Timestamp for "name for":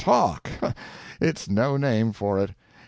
1.77-2.39